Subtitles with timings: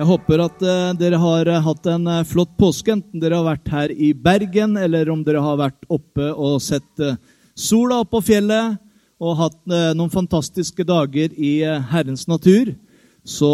[0.00, 3.44] Jeg håper at eh, dere har eh, hatt en eh, flott påske, enten dere har
[3.44, 7.02] vært her i Bergen, eller om dere har vært oppe og sett
[7.52, 8.78] sola opp på fjellet
[9.20, 11.58] og hatt noen fantastiske dager i
[11.90, 12.70] Herrens natur.
[13.28, 13.50] Så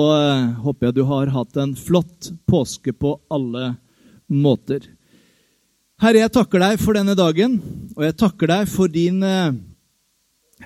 [0.63, 3.73] håper jeg du har hatt en flott påske på alle
[4.31, 4.87] måter.
[5.99, 7.59] Herre, jeg takker deg for denne dagen,
[7.97, 9.19] og jeg takker deg for din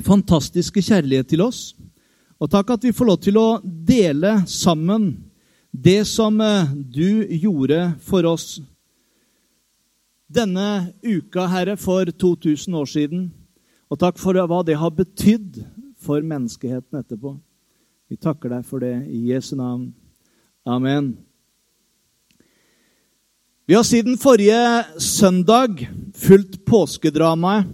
[0.05, 1.71] fantastiske kjærlighet til oss.
[2.37, 5.30] Og takk at vi får lov til å dele sammen
[5.71, 8.61] det som eh, du gjorde for oss
[10.31, 13.31] denne uka, Herre, for 2000 år siden.
[13.91, 15.63] Og takk for hva det har betydd
[15.99, 17.35] for menneskeheten etterpå.
[18.11, 19.91] Vi takker deg for det i Jesu navn.
[20.67, 21.17] Amen.
[23.67, 25.85] Vi har siden forrige søndag
[26.19, 27.69] fulgt påskedramaet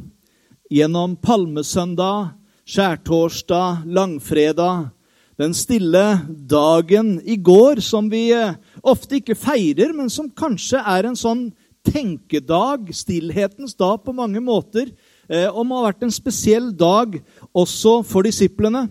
[0.73, 2.35] gjennom palmesøndag,
[2.69, 4.91] skjærtorsdag, langfredag,
[5.37, 11.05] den stille dagen i går som vi eh, ofte ikke feirer, men som kanskje er
[11.09, 11.53] en sånn
[11.87, 14.87] tenkedag, stillhetens dag på mange måter,
[15.29, 18.89] eh, og må ha vært en spesiell dag også for disiplene.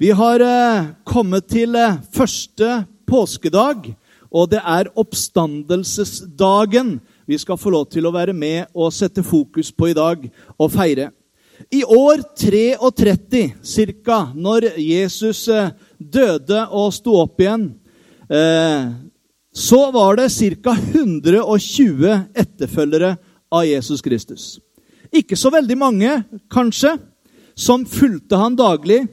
[0.00, 1.76] Vi har eh, kommet til
[2.16, 3.94] første påskedag,
[4.34, 9.72] og det er oppstandelsesdagen vi skal få lov til å være med og sette fokus
[9.72, 11.10] på i dag og feire.
[11.70, 13.52] I år 33
[14.04, 15.48] ca., når Jesus
[15.98, 17.68] døde og sto opp igjen,
[19.54, 20.74] så var det ca.
[20.74, 23.14] 120 etterfølgere
[23.54, 24.58] av Jesus Kristus.
[25.14, 26.16] Ikke så veldig mange,
[26.50, 26.96] kanskje,
[27.54, 29.04] som fulgte han daglig.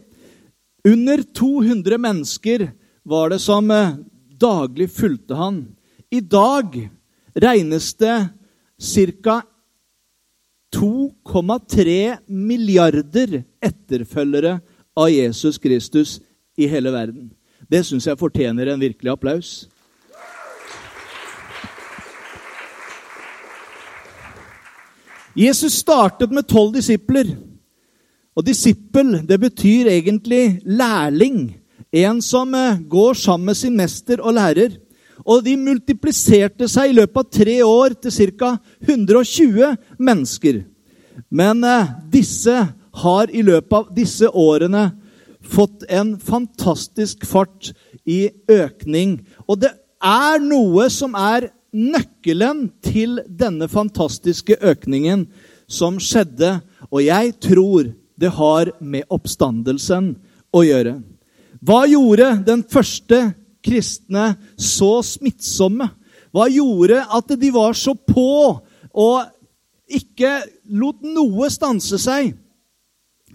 [0.88, 2.72] Under 200 mennesker
[3.06, 3.70] var det som
[4.42, 5.62] daglig fulgte han.
[6.10, 6.74] I dag
[7.38, 8.18] regnes det
[8.82, 9.42] ca.
[10.76, 14.60] 2,3 milliarder etterfølgere
[14.98, 16.20] av Jesus Kristus
[16.58, 17.32] i hele verden.
[17.72, 19.52] Det syns jeg fortjener en virkelig applaus.
[25.38, 27.38] Jesus startet med tolv disipler.
[28.36, 31.52] Og disippel, det betyr egentlig lærling.
[31.92, 32.56] En som
[32.90, 34.76] går sammen med sin mester og lærer.
[35.26, 38.56] Og de multipliserte seg i løpet av tre år til ca.
[38.88, 40.64] 120 mennesker.
[41.30, 42.56] Men eh, disse
[43.04, 44.90] har i løpet av disse årene
[45.42, 47.72] fått en fantastisk fart
[48.06, 49.20] i økning.
[49.48, 49.72] Og det
[50.02, 55.26] er noe som er nøkkelen til denne fantastiske økningen
[55.72, 56.60] som skjedde.
[56.92, 60.14] Og jeg tror det har med oppstandelsen
[60.54, 61.00] å gjøre.
[61.62, 63.32] Hva gjorde den første
[63.64, 65.88] kristne så smittsomme?
[66.32, 68.28] Hva gjorde at de var så på
[68.92, 69.18] og
[69.92, 70.38] ikke
[70.72, 72.34] lot noe stanse seg?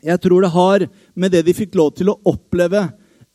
[0.07, 0.87] Jeg tror det har
[1.19, 2.87] med det de fikk lov til å oppleve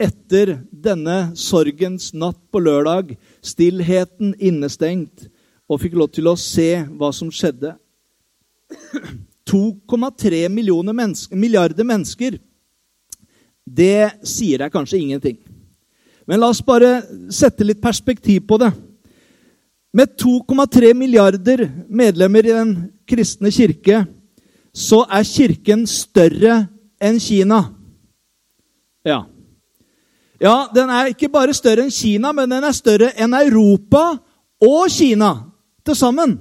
[0.01, 3.13] etter denne sorgens natt på lørdag,
[3.45, 5.27] stillheten innestengt,
[5.69, 7.75] og fikk lov til å se hva som skjedde.
[9.51, 12.37] 2,3 milliarder mennesker,
[13.65, 15.37] det sier deg kanskje ingenting.
[16.31, 18.69] Men la oss bare sette litt perspektiv på det.
[19.91, 22.69] Med 2,3 milliarder medlemmer i den
[23.03, 24.05] kristne kirke
[24.71, 26.53] så er kirken større
[27.03, 27.57] enn Kina.
[29.03, 29.25] Ja.
[30.39, 34.05] Ja, den er ikke bare større enn Kina, men den er større enn Europa
[34.63, 35.33] og Kina
[35.83, 36.37] til sammen.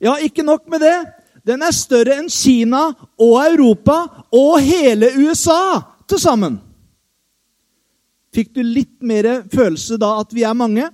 [0.00, 0.96] Ja, ikke nok med det.
[1.44, 3.98] Den er større enn Kina og Europa
[4.32, 6.56] og hele USA til sammen.
[8.34, 10.90] Fikk du litt mer følelse da at vi er mange?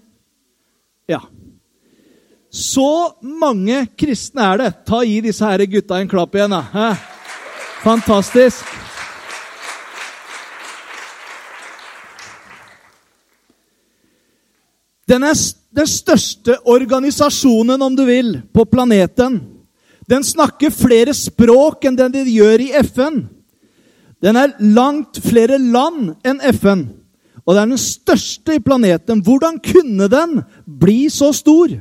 [1.10, 1.20] Ja.
[2.54, 2.86] Så
[3.20, 4.70] mange kristne er det.
[4.86, 6.54] Ta Gi disse her gutta en klapp igjen.
[6.54, 6.94] da.
[7.82, 8.62] Fantastisk.
[15.08, 15.34] Den er
[15.74, 19.40] den største organisasjonen, om du vil, på planeten.
[20.08, 23.24] Den snakker flere språk enn den de gjør i FN.
[24.24, 26.86] Den er langt flere land enn FN.
[27.44, 29.20] Og det er den største i planeten.
[29.24, 31.76] Hvordan kunne den bli så stor?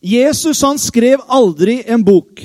[0.00, 2.40] Jesus han skrev aldri en bok.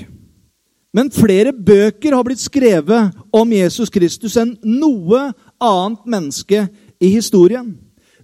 [0.96, 6.68] Men flere bøker har blitt skrevet om Jesus Kristus enn noe annet menneske
[7.04, 7.74] i historien.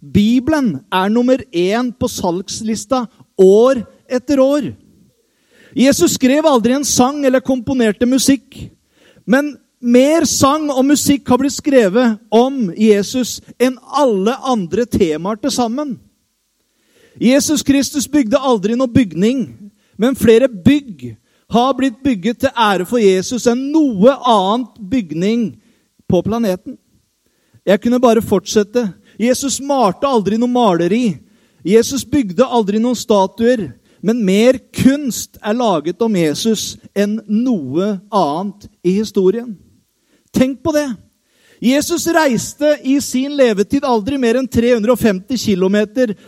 [0.02, 3.06] Bibelen er nummer én på salgslista
[3.40, 4.72] år etter år.
[5.78, 8.56] Jesus skrev aldri en sang eller komponerte musikk.
[9.28, 15.54] Men mer sang og musikk har blitt skrevet om Jesus enn alle andre temaer til
[15.54, 15.96] sammen.
[17.20, 19.44] Jesus Kristus bygde aldri noe bygning,
[19.98, 21.12] men flere bygg
[21.52, 25.50] har blitt bygget til ære for Jesus enn noe annet bygning
[26.08, 26.78] på planeten.
[27.66, 28.88] Jeg kunne bare fortsette.
[29.20, 31.20] Jesus malte aldri noe maleri.
[31.66, 33.68] Jesus bygde aldri noen statuer.
[34.02, 39.52] Men mer kunst er laget om Jesus enn noe annet i historien.
[40.34, 40.90] Tenk på det!
[41.62, 45.78] Jesus reiste i sin levetid aldri mer enn 350 km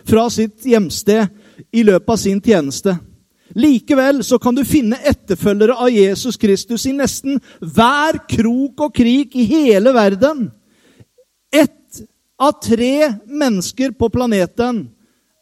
[0.06, 1.26] fra sitt hjemsted
[1.74, 2.94] i løpet av sin tjeneste.
[3.58, 9.34] Likevel så kan du finne etterfølgere av Jesus Kristus i nesten hver krok og krik
[9.38, 10.48] i hele verden.
[11.50, 12.04] Ett
[12.38, 14.84] av tre mennesker på planeten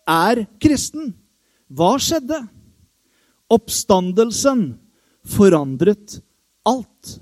[0.07, 1.11] er kristen.
[1.71, 2.39] Hva skjedde?
[3.51, 4.69] Oppstandelsen
[5.27, 6.21] forandret
[6.67, 7.19] alt.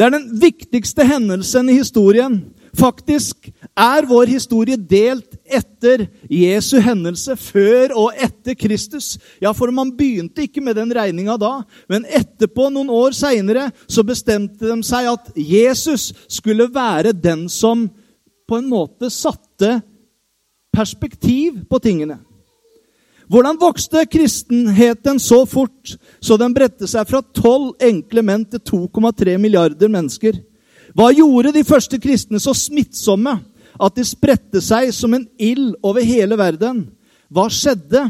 [0.00, 2.38] Det er den viktigste hendelsen i historien.
[2.72, 9.18] Faktisk er vår historie delt etter Jesu hendelse, før og etter Kristus.
[9.44, 11.50] Ja, for man begynte ikke med den regninga da,
[11.92, 17.84] men etterpå, noen år seinere, så bestemte de seg at Jesus skulle være den som
[18.48, 19.82] på en måte satte
[20.72, 22.22] perspektiv på tingene.
[23.30, 29.36] Hvordan vokste kristenheten så fort så den bredte seg fra tolv enkle menn til 2,3
[29.38, 30.40] milliarder mennesker?
[30.98, 33.36] Hva gjorde de første kristne så smittsomme
[33.78, 36.88] at de spredte seg som en ild over hele verden?
[37.30, 38.08] Hva skjedde?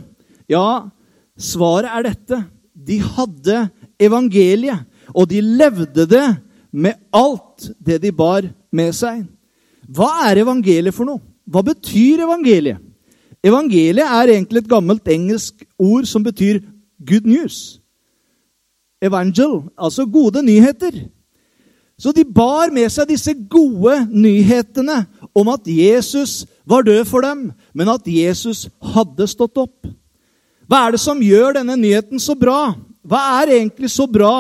[0.49, 0.89] Ja,
[1.37, 2.41] svaret er dette.
[2.73, 3.67] De hadde
[4.01, 6.27] evangeliet, og de levde det
[6.73, 9.27] med alt det de bar med seg.
[9.85, 11.21] Hva er evangeliet for noe?
[11.45, 12.81] Hva betyr evangeliet?
[13.45, 16.61] Evangeliet er egentlig et gammelt engelsk ord som betyr
[17.07, 17.81] good news.
[19.01, 20.93] Evangel, altså gode nyheter.
[22.01, 25.03] Så de bar med seg disse gode nyhetene
[25.37, 29.89] om at Jesus var død for dem, men at Jesus hadde stått opp.
[30.69, 32.73] Hva er det som gjør denne nyheten så bra?
[33.05, 34.35] Hva er egentlig så bra?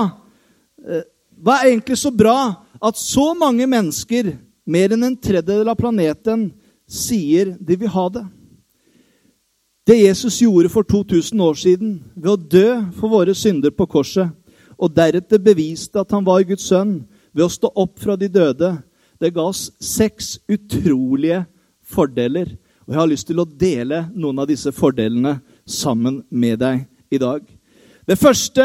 [0.81, 1.05] Eh,
[1.41, 2.39] hva er egentlig så bra
[2.81, 6.51] at så mange mennesker, mer enn en tredjedel av planeten,
[6.89, 8.25] sier de vil ha det?
[9.87, 12.69] Det Jesus gjorde for 2000 år siden ved å dø
[12.99, 14.29] for våre synder på korset,
[14.81, 17.01] og deretter beviste at han var Guds sønn
[17.33, 18.75] ved å stå opp fra de døde,
[19.21, 21.43] det ga oss seks utrolige
[21.85, 22.55] fordeler.
[22.87, 25.39] Og jeg har lyst til å dele noen av disse fordelene
[25.69, 27.45] sammen med deg i dag.
[28.09, 28.65] Det første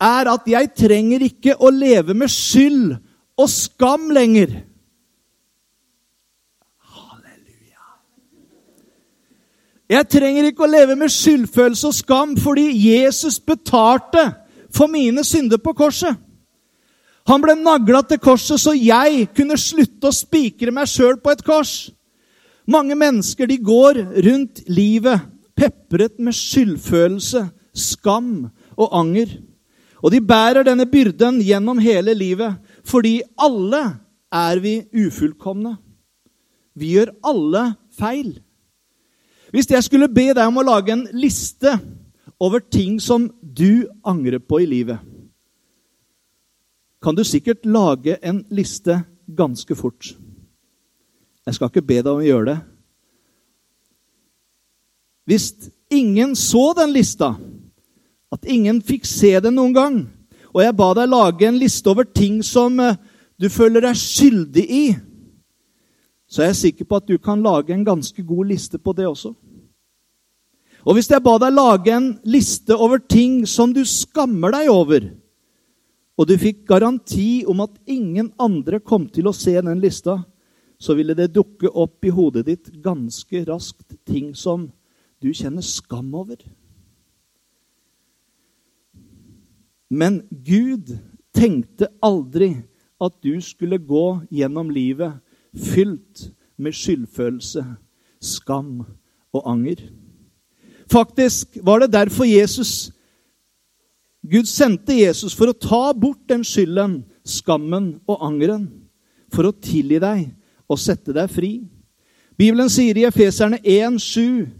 [0.00, 2.96] er at jeg trenger ikke å leve med skyld
[3.40, 4.60] og skam lenger.
[9.90, 14.28] Jeg trenger ikke å leve med skyldfølelse og skam fordi Jesus betalte
[14.70, 16.14] for mine synder på korset.
[17.26, 21.42] Han ble nagla til korset så jeg kunne slutte å spikre meg sjøl på et
[21.46, 21.90] kors.
[22.70, 25.26] Mange mennesker de går rundt livet
[25.58, 28.46] pepret med skyldfølelse, skam
[28.78, 29.32] og anger.
[30.00, 33.82] Og de bærer denne byrden gjennom hele livet fordi alle
[34.30, 35.74] er vi ufullkomne.
[36.78, 37.64] Vi gjør alle
[37.98, 38.38] feil.
[39.50, 41.74] Hvis jeg skulle be deg om å lage en liste
[42.40, 45.00] over ting som du angrer på i livet,
[47.00, 50.12] kan du sikkert lage en liste ganske fort.
[51.46, 52.58] Jeg skal ikke be deg om å gjøre det.
[55.30, 55.52] Hvis
[55.90, 57.34] ingen så den lista,
[58.30, 60.00] at ingen fikk se den noen gang,
[60.50, 62.98] og jeg ba deg lage en liste over ting som eh,
[63.40, 64.84] du føler deg skyldig i,
[66.30, 69.08] så er jeg sikker på at du kan lage en ganske god liste på det
[69.08, 69.32] også.
[70.86, 75.10] Og hvis jeg ba deg lage en liste over ting som du skammer deg over,
[76.20, 80.20] og du fikk garanti om at ingen andre kom til å se den lista,
[80.80, 84.68] så ville det dukke opp i hodet ditt ganske raskt ting som
[85.20, 86.38] du kjenner skam over.
[89.90, 90.94] Men Gud
[91.36, 92.54] tenkte aldri
[93.00, 95.18] at du skulle gå gjennom livet
[95.56, 97.64] fylt med skyldfølelse,
[98.20, 98.84] skam
[99.32, 99.82] og anger.
[100.90, 102.90] Faktisk var det derfor Jesus
[104.20, 108.66] Gud sendte Jesus for å ta bort den skylden, skammen og angeren.
[109.32, 110.26] For å tilgi deg
[110.68, 111.52] og sette deg fri.
[112.36, 114.50] Bibelen sier i Efeserne 1,7.: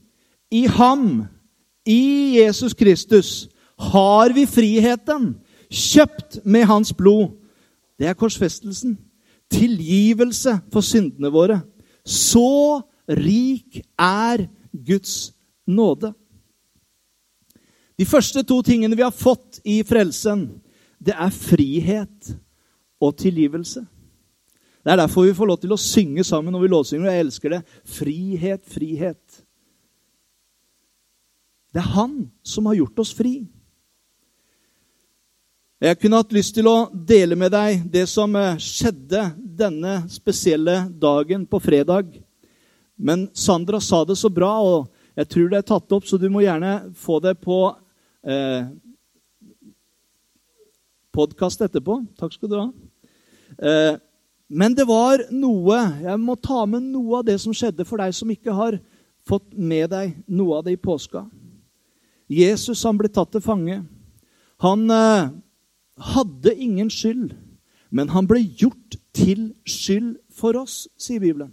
[0.51, 1.27] I ham,
[1.85, 3.49] i Jesus Kristus,
[3.93, 5.35] har vi friheten,
[5.71, 7.37] kjøpt med hans blod.
[7.99, 8.97] Det er korsfestelsen.
[9.51, 11.61] Tilgivelse for syndene våre.
[12.07, 12.81] Så
[13.11, 15.33] rik er Guds
[15.67, 16.13] nåde.
[17.99, 20.47] De første to tingene vi har fått i frelsen,
[21.01, 22.31] det er frihet
[23.01, 23.83] og tilgivelse.
[24.81, 27.25] Det er derfor vi får lov til å synge sammen når vi låtsynger, og jeg
[27.27, 27.61] elsker det.
[27.85, 29.41] Frihet, frihet.
[31.71, 33.35] Det er Han som har gjort oss fri.
[35.81, 39.23] Jeg kunne hatt lyst til å dele med deg det som eh, skjedde
[39.63, 42.11] denne spesielle dagen på fredag.
[43.01, 46.29] Men Sandra sa det så bra, og jeg tror det er tatt opp, så du
[46.29, 47.63] må gjerne få det på
[48.29, 48.69] eh,
[51.17, 52.03] podkast etterpå.
[52.21, 52.69] Takk skal du ha.
[53.57, 53.97] Eh,
[54.53, 58.13] men det var noe Jeg må ta med noe av det som skjedde for deg
[58.21, 58.83] som ikke har
[59.25, 61.25] fått med deg noe av det i påska.
[62.29, 63.87] Jesus han ble tatt til fange.
[64.61, 65.31] Han eh,
[66.01, 67.35] hadde ingen skyld,
[67.91, 71.53] men han ble gjort til skyld for oss, sier Bibelen.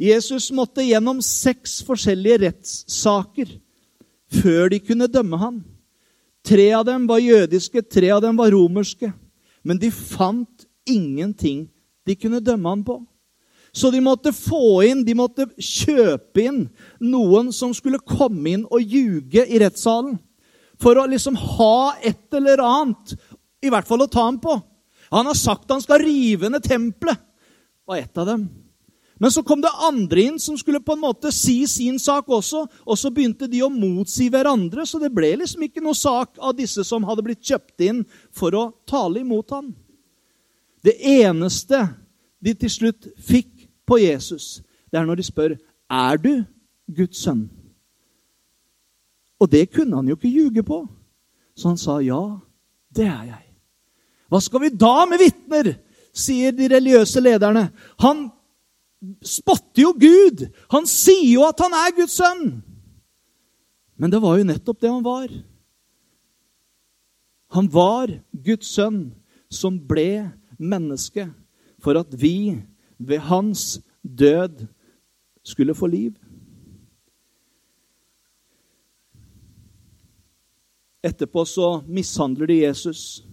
[0.00, 3.50] Jesus måtte gjennom seks forskjellige rettssaker
[4.32, 5.60] før de kunne dømme ham.
[6.42, 9.12] Tre av dem var jødiske, tre av dem var romerske.
[9.62, 11.68] Men de fant ingenting
[12.06, 12.98] de kunne dømme ham på.
[13.72, 16.64] Så de måtte få inn, de måtte kjøpe inn
[17.00, 20.18] noen som skulle komme inn og ljuge i rettssalen.
[20.82, 23.14] For å liksom ha et eller annet,
[23.62, 24.56] i hvert fall å ta ham på.
[25.12, 27.18] Han har sagt han skal rive ned tempelet.
[27.86, 28.46] var et av dem.
[29.22, 32.64] Men så kom det andre inn som skulle på en måte si sin sak også.
[32.86, 36.56] Og så begynte de å motsi hverandre, så det ble liksom ikke noe sak av
[36.58, 38.00] disse som hadde blitt kjøpt inn
[38.34, 39.68] for å tale imot ham.
[40.82, 41.84] Det eneste
[42.42, 44.58] de til slutt fikk på Jesus,
[44.90, 45.54] det er når de spør
[45.92, 46.32] er du
[46.90, 47.46] Guds sønn.
[49.38, 50.82] Og det kunne han jo ikke ljuge på.
[51.54, 52.22] Så han sa ja,
[52.90, 53.51] det er jeg.
[54.32, 55.74] Hva skal vi da med vitner?
[56.12, 57.70] sier de religiøse lederne.
[58.04, 58.26] Han
[59.24, 60.44] spotter jo Gud.
[60.72, 62.44] Han sier jo at han er Guds sønn.
[63.96, 65.32] Men det var jo nettopp det han var.
[67.56, 69.00] Han var Guds sønn
[69.52, 70.28] som ble
[70.60, 71.26] menneske
[71.82, 72.60] for at vi
[73.00, 74.66] ved hans død
[75.44, 76.12] skulle få liv.
[81.02, 83.24] Etterpå så mishandler de Jesus.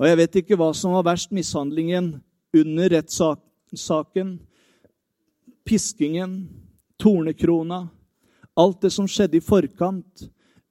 [0.00, 2.16] Og jeg vet ikke hva som var verst, mishandlingen
[2.54, 4.38] under rettssaken
[5.64, 6.48] piskingen,
[6.96, 7.88] tornekrona,
[8.54, 10.26] alt det som skjedde i forkant,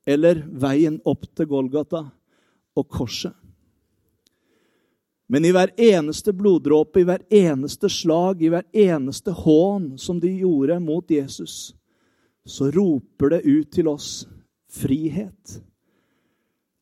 [0.06, 2.04] eller veien opp til Golgata
[2.78, 3.34] og korset.
[5.32, 10.30] Men i hver eneste bloddråpe, i hver eneste slag, i hver eneste hån som de
[10.44, 11.74] gjorde mot Jesus,
[12.46, 14.10] så roper det ut til oss
[14.70, 15.62] frihet.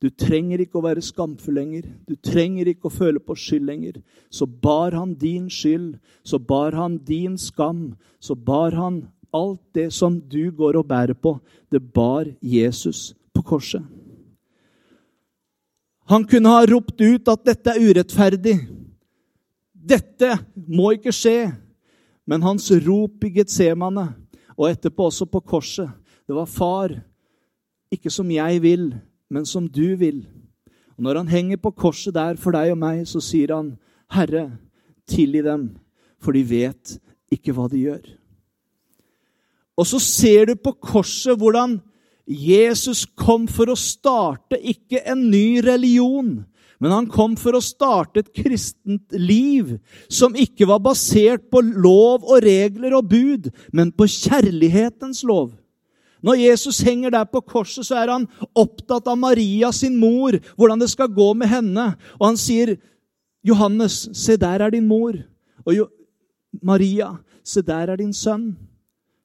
[0.02, 1.86] Du trenger ikke å være skamfull lenger.
[2.10, 4.00] Du trenger ikke å føle på skyld lenger.
[4.34, 9.92] Så bar han din skyld, så bar han din skam, så bar han alt det
[9.94, 11.36] som du går og bærer på.
[11.70, 13.86] Det bar Jesus på korset.
[16.10, 18.58] Han kunne ha ropt ut at dette er urettferdig.
[19.72, 20.34] Dette
[20.68, 21.54] må ikke skje.
[22.28, 24.10] Men hans rop i Getsemane,
[24.58, 25.90] og etterpå også på korset,
[26.28, 26.94] det var far,
[27.92, 28.92] ikke som jeg vil,
[29.32, 30.26] men som du vil.
[30.98, 33.78] Og Når han henger på korset der for deg og meg, så sier han,
[34.12, 34.60] 'Herre,
[35.08, 35.80] tilgi dem,
[36.20, 37.00] for de vet
[37.32, 38.12] ikke hva de gjør'.
[39.78, 41.80] Og så ser du på korset hvordan
[42.28, 46.46] Jesus kom for å starte ikke en ny religion,
[46.82, 49.78] men han kom for å starte et kristent liv
[50.10, 55.54] som ikke var basert på lov og regler og bud, men på kjærlighetens lov.
[56.22, 60.82] Når Jesus henger der på korset, så er han opptatt av Maria, sin mor, hvordan
[60.82, 61.96] det skal gå med henne.
[62.20, 62.78] Og han sier,
[63.44, 65.24] 'Johannes, se der er din mor.'
[65.66, 65.88] Og jo,
[66.62, 68.58] Maria, se der er din sønn.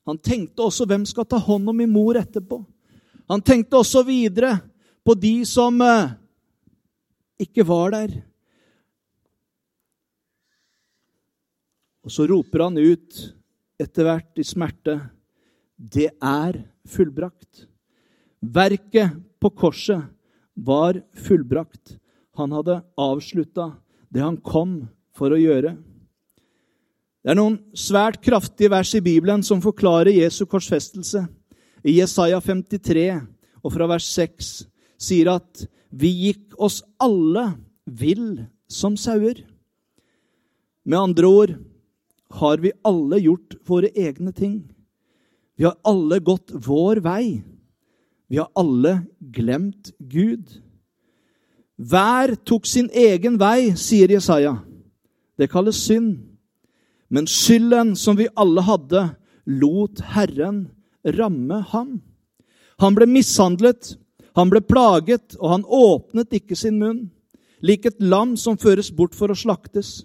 [0.06, 2.64] Han tenkte også hvem skal ta hånd om min mor etterpå.
[3.28, 4.60] Han tenkte også videre
[5.04, 6.14] på de som eh,
[7.42, 8.22] ikke var der.
[12.06, 13.18] Og så roper han ut
[13.82, 15.00] etter hvert i smerte
[15.76, 17.66] det er fullbrakt.
[18.40, 20.02] Verket på korset
[20.54, 21.96] var fullbrakt.
[22.36, 23.72] Han hadde avslutta
[24.12, 25.76] det han kom for å gjøre.
[27.24, 31.24] Det er noen svært kraftige vers i Bibelen som forklarer Jesu korsfestelse.
[31.82, 33.08] I Jesaja 53
[33.64, 34.52] og fra vers 6
[35.08, 37.48] sier at vi gikk oss alle
[37.84, 39.42] vill som sauer.
[40.86, 41.56] Med andre ord
[42.38, 44.60] har vi alle gjort våre egne ting.
[45.56, 47.42] Vi har alle gått vår vei.
[48.28, 50.44] Vi har alle glemt Gud.
[51.76, 54.56] Hver tok sin egen vei, sier Jesaja.
[55.36, 56.18] Det kalles synd.
[57.08, 59.02] Men skylden som vi alle hadde,
[59.46, 60.66] lot Herren
[61.04, 62.00] ramme ham.
[62.82, 63.94] Han ble mishandlet,
[64.36, 67.06] Han ble plaget, og han åpnet ikke sin munn,
[67.64, 70.02] lik et lam som føres bort for å slaktes.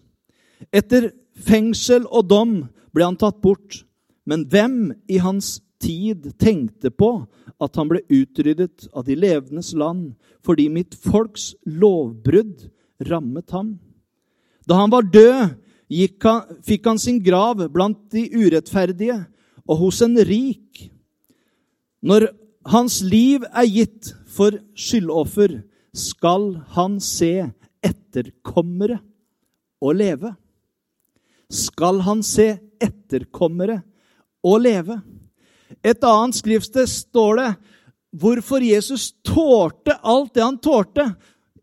[0.71, 2.53] Etter fengsel og dom
[2.95, 3.81] ble han tatt bort.
[4.31, 7.09] Men hvem i hans tid tenkte på
[7.59, 10.13] at han ble utryddet av de levendes land
[10.45, 12.69] fordi mitt folks lovbrudd
[13.09, 13.73] rammet ham?
[14.63, 15.57] Da han var død,
[16.23, 19.17] han, fikk han sin grav blant de urettferdige
[19.67, 20.87] og hos en rik.
[21.99, 22.29] Når
[22.71, 25.59] hans liv er gitt for skyldoffer,
[25.91, 27.49] skal han se
[27.83, 29.01] etterkommere
[29.83, 30.31] og leve.
[31.51, 33.81] Skal han se etterkommere
[34.43, 34.99] og leve.
[35.83, 37.49] Et annet skriftsted står det
[38.21, 41.05] hvorfor Jesus tålte alt det han tålte.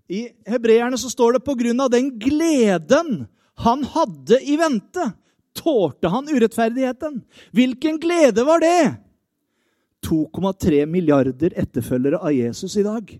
[0.08, 3.26] I hebreerne så står det på grunn av den gleden
[3.58, 5.10] han hadde i vente,
[5.58, 7.20] tålte han urettferdigheten.
[7.52, 8.94] Hvilken glede var det?
[10.06, 13.10] 2,3 milliarder etterfølgere av Jesus i dag.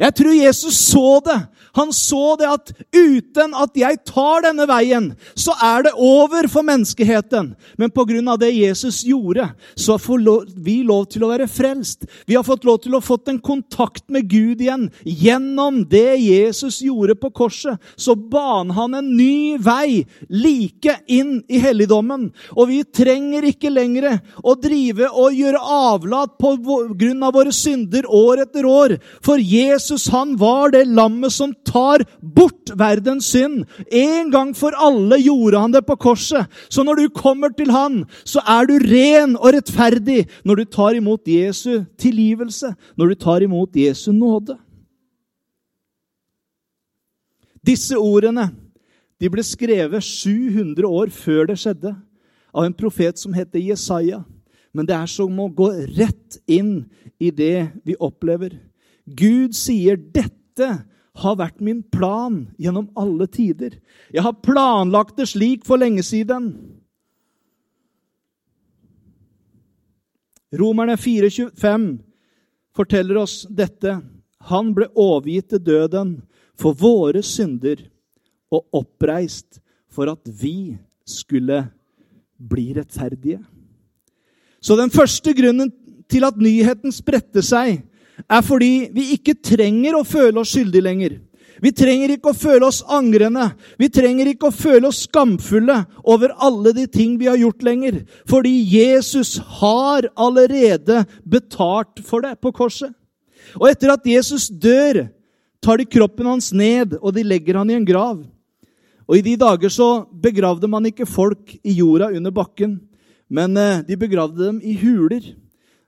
[0.00, 1.40] Jeg tror Jesus så det.
[1.74, 6.66] Han så det at uten at jeg tar denne veien, så er det over for
[6.66, 7.48] menneskeheten.
[7.78, 8.36] Men pga.
[8.38, 12.06] det Jesus gjorde, så får vi lov til å være frelst.
[12.26, 14.90] Vi har fått lov til å få en kontakt med Gud igjen.
[15.02, 21.58] Gjennom det Jesus gjorde på korset, så baner han en ny vei like inn i
[21.58, 22.30] helligdommen.
[22.54, 26.38] Og vi trenger ikke lenger å drive og gjøre avlat
[26.94, 28.98] grunn av våre synder år etter år.
[29.24, 33.66] For Jesus Jesus han var det lammet som tar bort verdens synd.
[33.92, 36.48] En gang for alle gjorde han det på korset.
[36.72, 40.96] Så når du kommer til han, så er du ren og rettferdig når du tar
[40.96, 44.56] imot Jesu tilgivelse, når du tar imot Jesu nåde.
[47.64, 48.48] Disse ordene
[49.20, 51.94] de ble skrevet 700 år før det skjedde,
[52.54, 54.24] av en profet som heter Jesaja.
[54.74, 56.86] Men det er som å gå rett inn
[57.20, 58.56] i det vi opplever.
[59.06, 60.70] Gud sier 'Dette
[61.14, 63.78] har vært min plan gjennom alle tider'.
[64.12, 66.54] Jeg har planlagt det slik for lenge siden.
[70.54, 71.98] Romerne 4,25
[72.74, 74.00] forteller oss dette.
[74.50, 76.22] Han ble overgitt til døden
[76.58, 77.80] for våre synder
[78.54, 81.64] og oppreist for at vi skulle
[82.38, 83.40] bli rettferdige.
[84.60, 85.72] Så den første grunnen
[86.08, 87.82] til at nyheten spredte seg,
[88.28, 91.16] er fordi vi ikke trenger å føle oss skyldige lenger.
[91.62, 93.46] Vi trenger ikke å føle oss angrende.
[93.80, 98.02] Vi trenger ikke å føle oss skamfulle over alle de ting vi har gjort lenger.
[98.28, 102.92] Fordi Jesus har allerede betalt for det på korset.
[103.56, 105.06] Og etter at Jesus dør,
[105.64, 108.18] tar de kroppen hans ned, og de legger han i en grav.
[109.04, 112.78] Og I de dager så begravde man ikke folk i jorda under bakken,
[113.28, 115.32] men eh, de begravde dem i huler.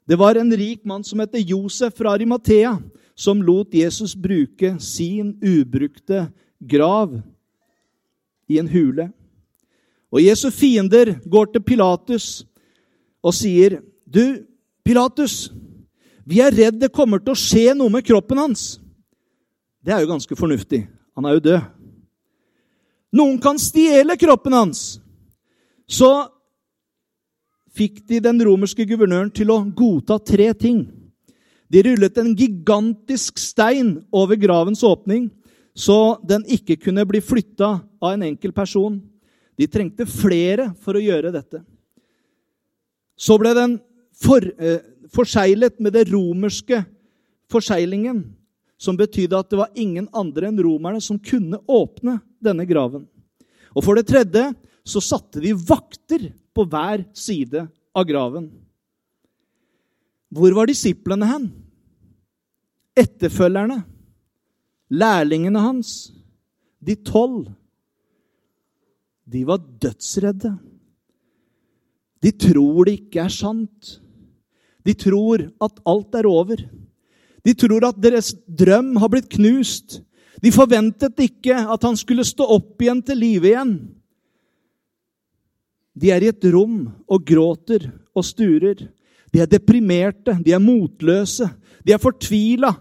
[0.07, 2.79] Det var en rik mann som het Josef fra Arimathea,
[3.15, 7.17] som lot Jesus bruke sin ubrukte grav
[8.49, 9.09] i en hule.
[10.13, 12.47] Og Jesu fiender går til Pilatus
[13.23, 14.47] og sier, 'Du,
[14.85, 15.51] Pilatus,
[16.25, 18.79] vi er redd det kommer til å skje noe med kroppen hans.'
[19.83, 20.87] Det er jo ganske fornuftig.
[21.15, 21.61] Han er jo død.
[23.13, 25.01] Noen kan stjele kroppen hans.
[25.89, 26.29] Så
[27.77, 30.87] fikk de den romerske guvernøren til å godta tre ting.
[31.69, 35.29] De rullet en gigantisk stein over gravens åpning,
[35.77, 38.97] så den ikke kunne bli flytta av en enkel person.
[39.59, 41.61] De trengte flere for å gjøre dette.
[43.17, 43.79] Så ble den
[44.17, 44.81] for, eh,
[45.13, 46.85] forseglet med det romerske
[47.51, 48.25] forseglingen,
[48.79, 53.07] som betydde at det var ingen andre enn romerne som kunne åpne denne graven.
[53.75, 54.55] Og for det tredje
[54.87, 57.67] så satte de vakter på hver side
[57.97, 58.49] av graven.
[60.33, 61.51] Hvor var disiplene hen?
[62.97, 63.83] Etterfølgerne?
[64.91, 65.93] Lærlingene hans?
[66.81, 67.51] De tolv?
[69.27, 70.55] De var dødsredde.
[72.23, 73.97] De tror det ikke er sant.
[74.87, 76.63] De tror at alt er over.
[77.47, 80.01] De tror at deres drøm har blitt knust.
[80.43, 83.77] De forventet ikke at han skulle stå opp igjen til live igjen.
[85.97, 88.85] De er i et rom og gråter og sturer.
[89.33, 91.49] De er deprimerte, de er motløse,
[91.85, 92.75] de er fortvila.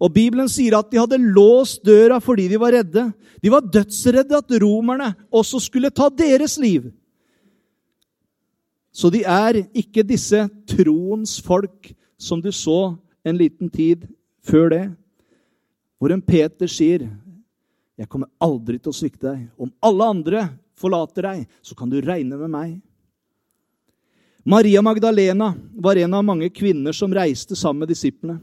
[0.00, 3.06] Og Bibelen sier at de hadde låst døra fordi de var redde.
[3.40, 6.90] De var dødsredde at romerne også skulle ta deres liv.
[8.92, 14.06] Så de er ikke disse troens folk som du så en liten tid
[14.46, 14.84] før det,
[15.98, 17.08] hvor en Peter sier,
[17.96, 21.98] 'Jeg kommer aldri til å svikte deg.' Om alle andre forlater deg, så kan du
[22.00, 22.74] regne med meg.
[24.46, 28.38] Maria Magdalena var en av mange kvinner som reiste sammen med disiplene.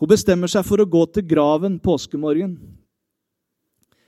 [0.00, 2.54] Hun bestemmer seg for å gå til graven påskemorgen.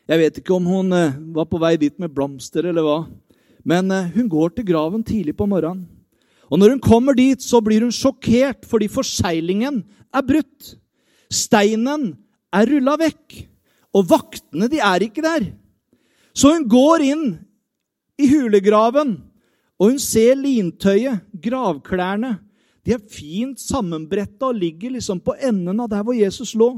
[0.08, 2.96] Jeg vet ikke om hun eh, var på vei dit med blomster eller hva,
[3.68, 5.84] men eh, hun går til graven tidlig på morgenen.
[6.52, 10.74] Og når hun kommer dit, så blir hun sjokkert fordi forseglingen er brutt.
[11.32, 12.10] Steinen
[12.52, 13.38] er rulla vekk,
[13.96, 15.46] og vaktene de er ikke der.
[16.32, 17.26] Så hun går inn
[18.20, 19.16] i hulegraven,
[19.80, 22.38] og hun ser lintøyet, gravklærne,
[22.82, 26.72] de er fint sammenbretta og ligger liksom på enden av der hvor Jesus lå.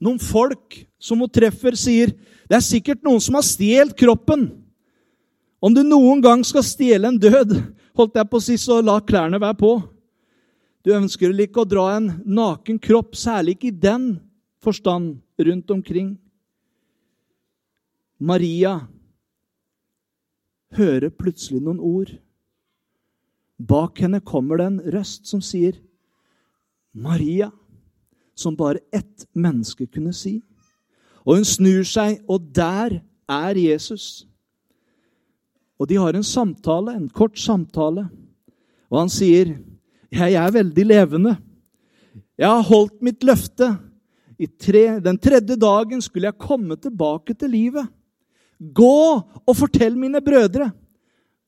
[0.00, 2.14] Noen folk som hun treffer, sier
[2.48, 4.48] det er sikkert noen som har stjålet kroppen.
[5.60, 7.52] Om du noen gang skal stjele en død,
[7.98, 9.74] holdt jeg på å si, så la klærne være på.
[10.80, 14.14] Du ønsker vel ikke å dra en naken kropp, særlig ikke i den
[14.64, 16.14] forstand, rundt omkring.
[18.20, 18.74] Maria
[20.76, 22.10] hører plutselig noen ord.
[23.56, 25.78] Bak henne kommer det en røst som sier,
[26.92, 27.50] 'Maria',
[28.34, 30.42] som bare ett menneske kunne si.
[31.24, 34.26] Og hun snur seg, og der er Jesus.
[35.78, 38.08] Og de har en samtale, en kort samtale.
[38.90, 39.56] Og han sier,
[40.12, 41.36] 'Jeg er veldig levende.
[42.36, 43.78] Jeg har holdt mitt løfte.
[44.58, 47.99] Tre, den tredje dagen skulle jeg komme tilbake til livet.'
[48.60, 50.70] 'Gå og fortell mine brødre.'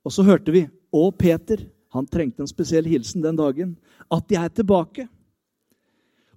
[0.05, 1.69] Og så hørte vi, 'Å, Peter'.
[1.93, 3.77] Han trengte en spesiell hilsen den dagen.
[4.11, 5.09] At de er tilbake.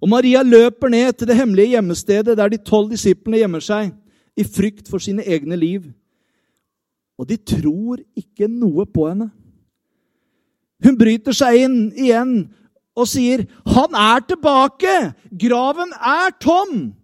[0.02, 3.94] Og Maria løper ned til det hemmelige gjemmestedet der de tolv disiplene gjemmer seg
[4.36, 5.86] i frykt for sine egne liv.
[7.16, 9.30] Og de tror ikke noe på henne.
[10.84, 12.52] Hun bryter seg inn igjen
[12.96, 15.14] og sier, 'Han er tilbake!
[15.32, 16.94] Graven er tom!'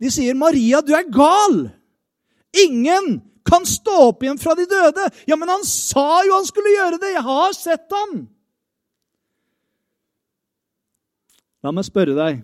[0.00, 1.70] De sier, 'Maria, du er gal!'
[2.54, 5.08] Ingen kan stå opp igjen fra de døde.
[5.28, 7.12] Ja, men han sa jo han skulle gjøre det!
[7.16, 8.24] Jeg har sett ham!
[11.64, 12.42] La meg spørre deg.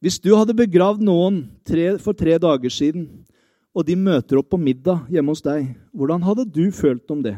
[0.00, 3.08] Hvis du hadde begravd noen tre, for tre dager siden,
[3.76, 7.36] og de møter opp på middag hjemme hos deg, hvordan hadde du følt om det?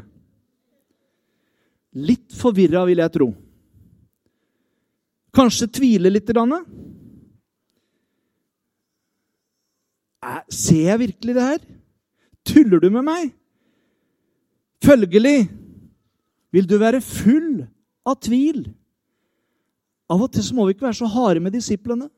[1.93, 3.29] Litt forvirra, vil jeg tro.
[5.37, 6.31] Kanskje tvile litt?
[10.53, 11.63] Ser jeg virkelig det her?
[12.47, 13.33] Tuller du med meg?
[14.83, 15.51] Følgelig
[16.53, 17.63] vil du være full
[18.07, 18.65] av tvil.
[20.11, 22.11] Av og til så må vi ikke være så harde med disiplene.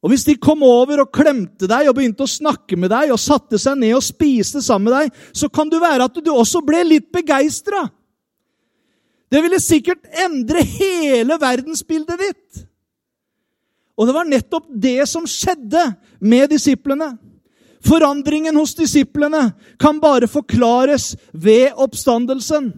[0.00, 3.20] Og Hvis de kom over og klemte deg og begynte å snakke med deg og
[3.20, 6.62] satte seg ned og spiste sammen med deg, så kan det være at du også
[6.64, 7.84] ble litt begeistra.
[9.30, 12.64] Det ville sikkert endre hele verdensbildet ditt.
[14.00, 15.82] Og det var nettopp det som skjedde
[16.24, 17.12] med disiplene.
[17.84, 22.70] Forandringen hos disiplene kan bare forklares ved oppstandelsen.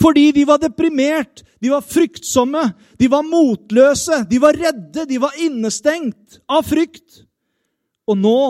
[0.00, 2.64] Fordi de var deprimert, de var fryktsomme,
[2.98, 7.20] de var motløse, de var redde, de var innestengt av frykt.
[8.08, 8.40] Og nå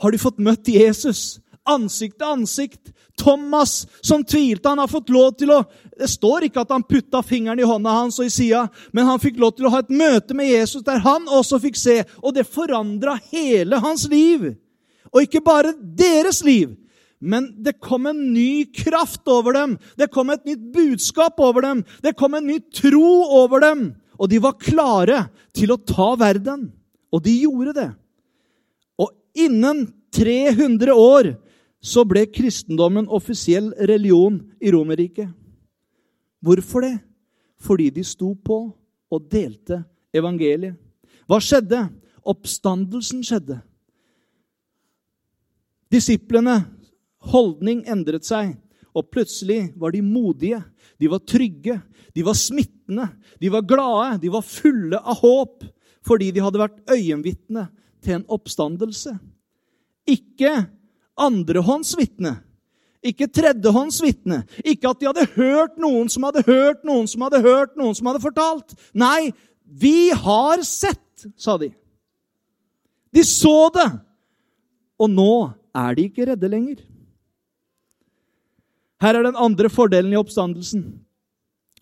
[0.00, 1.36] har de fått møtt Jesus
[1.68, 2.94] ansikt til ansikt.
[3.18, 5.62] Thomas, som tvilte, han har fått lov til å
[5.98, 9.18] Det står ikke at han putta fingeren i hånda hans og i sida, men han
[9.18, 11.96] fikk lov til å ha et møte med Jesus der han også fikk se.
[12.22, 14.52] Og det forandra hele hans liv.
[15.10, 16.76] Og ikke bare deres liv,
[17.18, 19.74] men det kom en ny kraft over dem.
[19.98, 21.82] Det kom et nytt budskap over dem.
[22.02, 23.88] Det kom en ny tro over dem.
[24.18, 26.68] Og de var klare til å ta verden.
[27.10, 27.88] Og de gjorde det.
[29.02, 31.32] Og innen 300 år
[31.80, 35.30] så ble kristendommen offisiell religion i Romerriket.
[36.42, 36.96] Hvorfor det?
[37.58, 38.58] Fordi de sto på
[39.10, 39.82] og delte
[40.14, 40.76] evangeliet.
[41.28, 41.86] Hva skjedde?
[42.28, 43.58] Oppstandelsen skjedde.
[45.88, 46.58] Disiplene
[47.32, 48.52] holdning endret seg,
[48.92, 50.60] og plutselig var de modige.
[51.00, 51.78] De var trygge,
[52.14, 53.06] de var smittende,
[53.40, 55.66] de var glade, de var fulle av håp
[56.08, 57.66] fordi de hadde vært øyenvitne
[58.00, 59.10] til en oppstandelse.
[60.08, 60.52] Ikke
[61.18, 62.36] andrehåndsvitne.
[63.04, 64.42] Ikke tredjehåndsvitne.
[64.66, 68.10] Ikke at de hadde hørt noen som hadde hørt noen som hadde hørt noen som
[68.10, 68.74] hadde fortalt.
[68.92, 69.30] Nei,
[69.62, 71.70] vi har sett, sa de.
[73.14, 73.88] De så det.
[74.98, 75.32] Og nå
[75.76, 76.82] er de ikke redde lenger.
[78.98, 80.82] Her er den andre fordelen i oppstandelsen.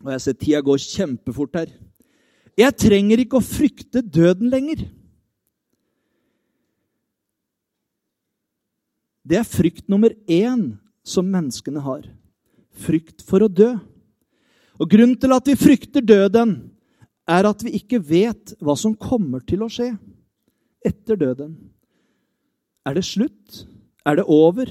[0.05, 1.73] Og jeg ser tida går kjempefort her.
[2.57, 4.85] Jeg trenger ikke å frykte døden lenger.
[9.27, 12.05] Det er frykt nummer én som menneskene har.
[12.79, 13.73] Frykt for å dø.
[14.79, 16.59] Og Grunnen til at vi frykter døden,
[17.27, 19.89] er at vi ikke vet hva som kommer til å skje
[20.87, 21.57] etter døden.
[22.87, 23.65] Er det slutt?
[24.07, 24.71] Er det over?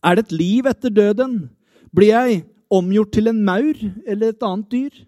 [0.00, 1.50] Er det et liv etter døden?
[1.92, 2.38] Blir jeg
[2.72, 3.76] omgjort til en maur
[4.06, 5.02] eller et annet dyr?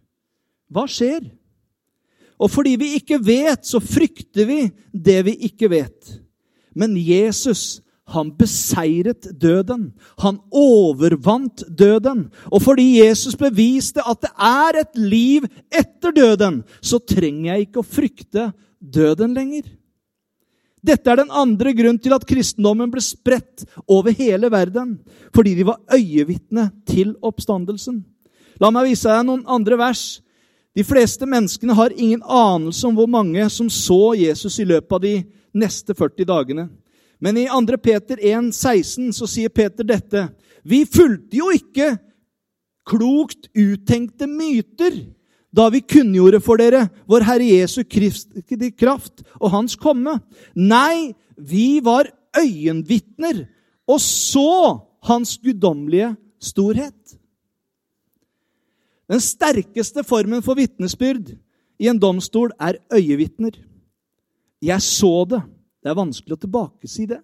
[0.69, 1.25] Hva skjer?
[2.37, 4.61] Og fordi vi ikke vet, så frykter vi
[4.93, 6.19] det vi ikke vet.
[6.77, 7.81] Men Jesus,
[8.13, 9.93] han beseiret døden.
[10.21, 12.27] Han overvant døden.
[12.53, 17.81] Og fordi Jesus beviste at det er et liv etter døden, så trenger jeg ikke
[17.81, 19.65] å frykte døden lenger.
[20.85, 24.99] Dette er den andre grunnen til at kristendommen ble spredt over hele verden.
[25.33, 28.03] Fordi de var øyevitne til oppstandelsen.
[28.61, 30.05] La meg vise deg noen andre vers.
[30.77, 35.03] De fleste menneskene har ingen anelse om hvor mange som så Jesus i løpet av
[35.07, 35.15] de
[35.57, 36.69] neste 40 dagene.
[37.25, 37.79] Men i 2.
[37.81, 40.27] Peter 1, 16 så sier Peter dette.
[40.61, 41.95] Vi fulgte jo ikke
[42.85, 44.99] klokt uttenkte myter
[45.55, 50.19] da vi kunngjorde for dere vår Herre Jesu Kristi kraft og Hans komme.
[50.53, 53.47] Nei, vi var øyenvitner
[53.89, 57.17] og så Hans guddommelige storhet.
[59.09, 61.35] Den sterkeste formen for vitnesbyrd
[61.81, 63.57] i en domstol er øyevitner.
[64.65, 65.43] Jeg så det.
[65.85, 67.21] Det er vanskelig å tilbakesi det.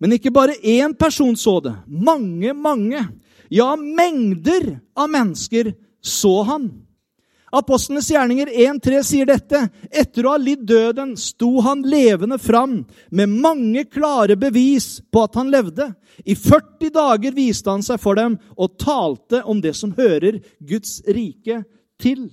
[0.00, 1.74] Men ikke bare én person så det.
[1.86, 3.02] Mange, mange,
[3.52, 6.70] ja, mengder av mennesker så han.
[7.52, 9.60] Apostlenes gjerninger 1.3 sier dette.
[9.90, 12.78] Etter å ha lidd døden sto han levende fram
[13.10, 15.90] med mange klare bevis på at han levde.
[16.24, 21.02] I 40 dager viste han seg for dem og talte om det som hører Guds
[21.04, 21.60] rike
[22.00, 22.30] til.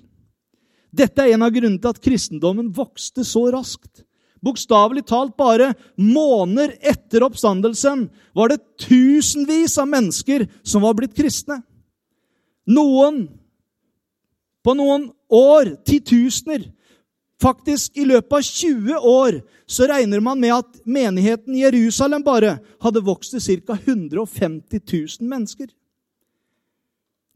[0.87, 4.06] Dette er en av grunnene til at kristendommen vokste så raskt.
[4.43, 11.61] Bokstavelig talt bare måneder etter oppstandelsen var det tusenvis av mennesker som var blitt kristne.
[12.67, 13.25] Noen
[14.67, 16.65] på noen år, titusener.
[17.39, 19.37] Faktisk, i løpet av 20 år
[19.69, 23.77] så regner man med at menigheten i Jerusalem bare hadde vokst til ca.
[23.77, 25.69] 150 000 mennesker.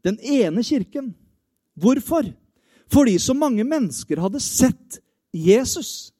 [0.04, 1.14] Den ene kirken.
[1.78, 2.26] Hvorfor?
[2.92, 5.00] Fordi så mange mennesker hadde sett
[5.32, 6.11] Jesus.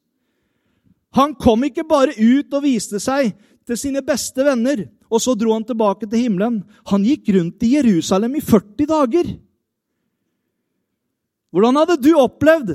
[1.13, 3.33] Han kom ikke bare ut og viste seg
[3.67, 6.61] til sine beste venner, og så dro han tilbake til himmelen.
[6.89, 9.29] Han gikk rundt i Jerusalem i 40 dager.
[11.53, 12.73] Hvordan hadde du opplevd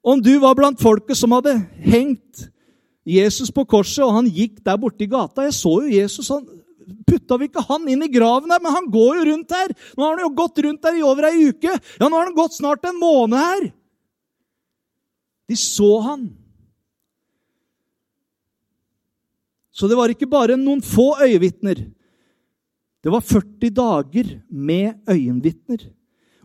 [0.00, 2.48] om du var blant folket som hadde hengt
[3.08, 5.44] Jesus på korset, og han gikk der borte i gata?
[5.44, 6.32] Jeg så jo Jesus.
[6.32, 6.46] han
[7.04, 8.60] Putta vi ikke han inn i graven der?
[8.64, 9.72] Men han går jo rundt her.
[9.92, 11.74] Nå har han jo gått rundt der i over ei uke.
[11.76, 13.66] Ja, nå har han gått snart en måned her.
[15.48, 16.30] De så han.
[19.78, 21.84] Så det var ikke bare noen få øyevitner.
[22.98, 25.84] Det var 40 dager med øyenvitner.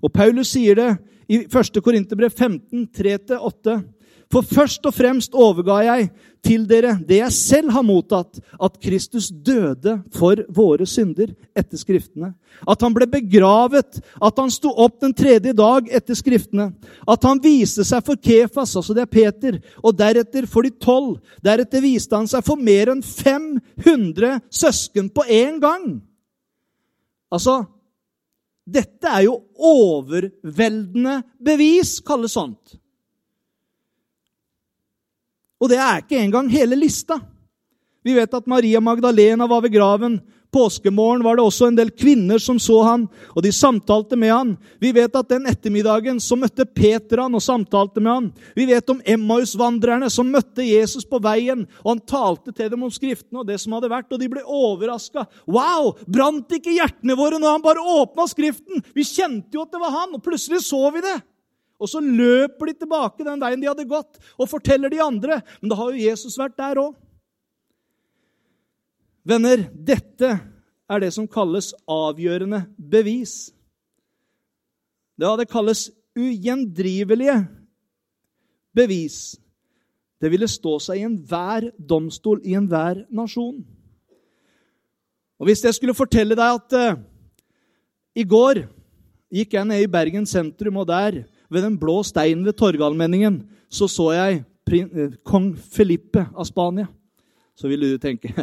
[0.04, 0.90] Og Paulus sier det
[1.32, 1.80] i 1.
[1.82, 3.80] Korinterbrev 15, 3-8.
[4.34, 6.08] For først og fremst overga jeg
[6.44, 12.32] til dere det jeg selv har mottatt, at Kristus døde for våre synder etter Skriftene.
[12.68, 16.72] At han ble begravet, at han sto opp den tredje dag etter Skriftene.
[17.06, 21.20] At han viste seg for Kefas, altså det er Peter, og deretter for de tolv.
[21.46, 26.02] Deretter viste han seg for mer enn 500 søsken på én gang.
[27.34, 27.64] Altså,
[28.66, 32.80] dette er jo overveldende bevis, kalles sånt.
[35.64, 37.22] Og det er ikke engang hele lista.
[38.04, 40.20] Vi vet at Maria Magdalena var ved graven.
[40.54, 44.52] Påskemorgen var det også en del kvinner som så han, og de samtalte med han.
[44.84, 48.28] Vi vet at den ettermiddagen så møtte Peter han og samtalte med han.
[48.54, 52.94] Vi vet om Emmaus-vandrerne som møtte Jesus på veien, og han talte til dem om
[52.94, 55.26] Skriftene og det som hadde vært, og de ble overraska.
[55.50, 55.96] Wow!
[56.06, 58.86] Brant ikke hjertene våre når han bare åpna Skriften?
[58.94, 61.18] Vi kjente jo at det var han, og plutselig så vi det.
[61.82, 65.42] Og så løper de tilbake den veien de hadde gått, og forteller de andre.
[65.62, 66.94] Men da har jo Jesus vært der òg.
[69.24, 70.30] Venner, dette
[70.92, 73.54] er det som kalles avgjørende bevis.
[75.18, 77.38] Det det kalles ugjendrivelige
[78.76, 79.36] bevis.
[80.20, 83.64] Det ville stå seg i enhver domstol i enhver nasjon.
[85.40, 87.02] Og Hvis jeg skulle fortelle deg at uh,
[88.16, 88.64] i går
[89.34, 93.88] gikk jeg ned i Bergen sentrum, og der, ved den blå steinen ved Torgallmenningen, så
[93.92, 96.90] så jeg uh, kong Felipe av Spania
[97.56, 98.34] så ville du tenke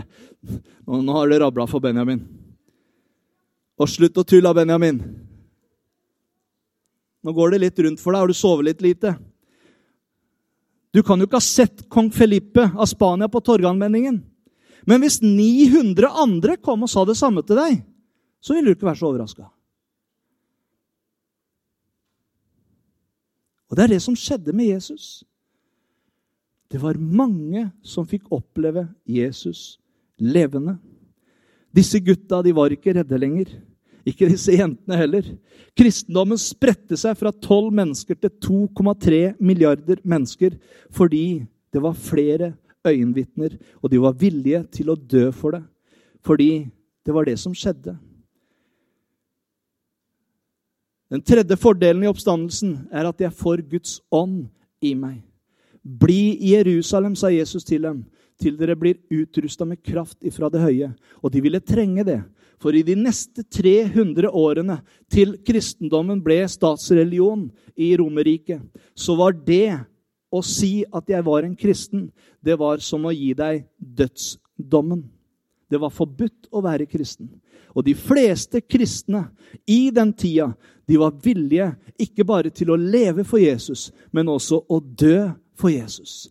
[0.86, 2.22] nå har det rabla for Benjamin.
[3.80, 4.98] Og slutt å tulle, Benjamin.
[7.24, 8.22] Nå går det litt rundt for deg.
[8.22, 9.14] Har du sovet litt lite?
[10.92, 14.18] Du kan jo ikke ha sett kong Felipe av Spania på Torgallmenningen.
[14.88, 17.80] Men hvis 900 andre kom og sa det samme til deg,
[18.40, 19.48] så ville du ikke være så overraska.
[23.70, 25.22] Og det er det som skjedde med Jesus.
[26.70, 29.78] Det var mange som fikk oppleve Jesus
[30.18, 30.76] levende.
[31.74, 33.52] Disse gutta de var ikke redde lenger.
[34.06, 35.26] Ikke disse jentene heller.
[35.78, 40.56] Kristendommen spredte seg fra 12 mennesker til 2,3 milliarder mennesker
[40.94, 42.54] fordi det var flere
[42.86, 45.62] øyenvitner, og de var villige til å dø for det.
[46.24, 46.66] Fordi
[47.06, 47.94] det var det som skjedde.
[51.10, 54.44] Den tredje fordelen i oppstandelsen er at jeg får Guds ånd
[54.78, 55.18] i meg.
[55.82, 58.04] Bli i Jerusalem, sa Jesus til dem,
[58.40, 60.92] til dere blir utrusta med kraft ifra det høye.
[61.20, 62.20] Og de ville trenge det.
[62.60, 64.78] For i de neste 300 årene
[65.10, 68.60] til kristendommen ble statsreligion i Romerriket,
[68.94, 69.80] så var det
[70.30, 72.10] å si at jeg var en kristen,
[72.44, 75.02] det var som å gi deg dødsdommen.
[75.70, 77.30] Det var forbudt å være kristen.
[77.74, 79.28] Og de fleste kristne
[79.70, 80.50] i den tida
[80.90, 81.70] de var villige
[82.02, 86.26] ikke bare til å leve for Jesus, men også å dø for Jesus.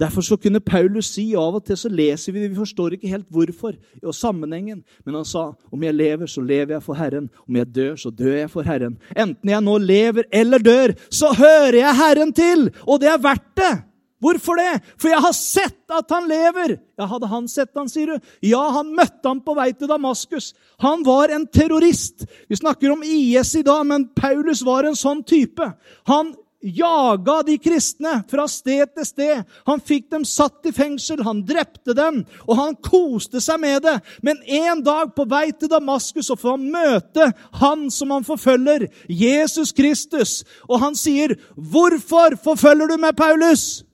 [0.00, 3.12] Derfor så kunne Paulus si av og til så leser vi det, vi forstår ikke
[3.12, 4.80] helt hvorfor og sammenhengen.
[5.06, 7.28] Men han sa om jeg lever, så lever jeg for Herren.
[7.46, 8.98] Om jeg dør, så dør jeg for Herren.
[9.14, 12.68] Enten jeg nå lever eller dør, så hører jeg Herren til!
[12.90, 13.74] Og det er verdt det!
[14.24, 14.78] Hvorfor det?
[14.96, 16.78] For jeg har sett at han lever.
[16.96, 18.30] Ja, Hadde han sett han, sier du?
[18.48, 20.52] Ja, han møtte ham på vei til Damaskus.
[20.80, 22.24] Han var en terrorist.
[22.48, 25.68] Vi snakker om IS i dag, men Paulus var en sånn type.
[26.08, 26.32] Han
[26.64, 29.42] jaga de kristne fra sted til sted.
[29.68, 33.98] Han fikk dem satt i fengsel, han drepte dem, og han koste seg med det.
[34.24, 38.88] Men en dag på vei til Damaskus så får han møte han som han forfølger,
[39.08, 40.42] Jesus Kristus.
[40.68, 43.84] Og han sier, 'Hvorfor forfølger du meg, Paulus?'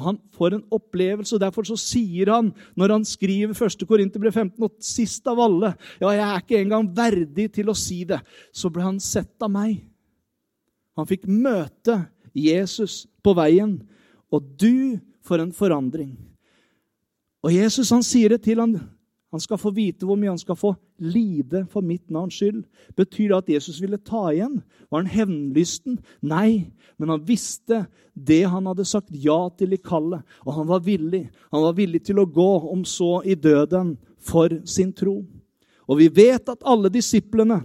[0.00, 3.84] Og Han får en opplevelse, og derfor så sier han, når han skriver 1.
[3.84, 8.00] Korinterbrev 15, og sist av alle Ja, jeg er ikke engang verdig til å si
[8.08, 8.22] det.
[8.52, 9.82] Så ble han sett av meg.
[10.96, 11.98] Han fikk møte
[12.32, 13.76] Jesus på veien.
[14.32, 16.14] Og du, for en forandring.
[17.44, 18.78] Og Jesus han sier det til han,
[19.30, 22.64] han skal få vite hvor mye han skal få lide for mitt navns skyld.
[22.98, 24.56] Betyr det at Jesus ville ta igjen?
[24.90, 26.00] Var han hevnlysten?
[26.26, 30.82] Nei, men han visste det han hadde sagt ja til i kallet, og han var
[30.82, 31.28] villig.
[31.54, 35.20] Han var villig til å gå, om så i døden, for sin tro.
[35.86, 37.62] Og vi vet at alle disiplene,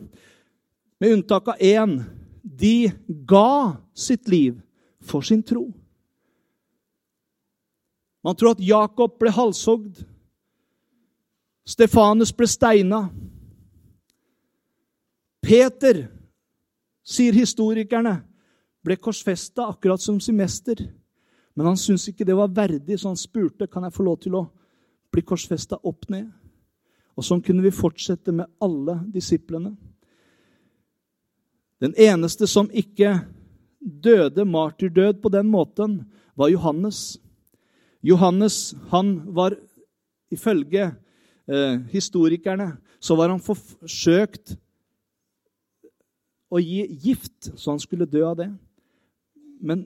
[1.02, 1.98] med unntak av én,
[2.46, 2.92] de
[3.28, 4.62] ga sitt liv
[5.04, 5.66] for sin tro.
[8.24, 10.06] Man tror at Jakob ble halshogd.
[11.66, 13.08] Stefanus ble steina.
[15.42, 16.06] Peter,
[17.06, 18.20] sier historikerne,
[18.86, 20.78] ble korsfesta akkurat som sin mester.
[21.56, 24.38] Men han syntes ikke det var verdig, så han spurte kan jeg få lov til
[24.38, 24.46] å
[25.14, 26.28] bli korsfesta opp ned.
[27.16, 29.72] Og sånn kunne vi fortsette med alle disiplene.
[31.82, 33.22] Den eneste som ikke
[33.80, 36.04] døde martyrdød på den måten,
[36.36, 37.18] var Johannes.
[38.04, 39.56] Johannes han var
[40.34, 40.90] ifølge
[41.48, 44.56] eh, historikerne, så var han forsøkt
[46.50, 48.50] å gi gift, så han skulle dø av det.
[49.62, 49.86] Men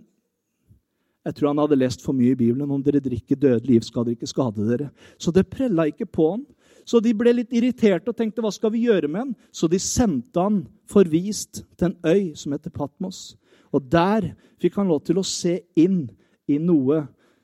[1.25, 2.69] jeg tror han hadde lest for mye i Bibelen.
[2.71, 4.89] Om dere drikker dødelig gift, skal dere ikke skade dere.
[5.19, 6.45] Så det prella ikke på han.
[6.87, 9.33] Så de ble litt irriterte og tenkte hva skal vi gjøre med han?
[9.53, 13.35] Så de sendte han forvist til en øy som heter Patmos.
[13.69, 16.07] Og der fikk han lov til å se inn
[16.49, 17.03] i noe